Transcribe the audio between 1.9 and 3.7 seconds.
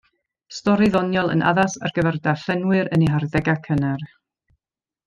gyfer darllenwyr yn eu harddegau